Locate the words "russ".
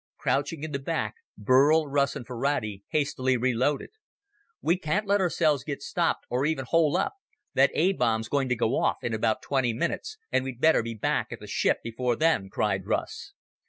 1.85-2.15, 12.87-13.33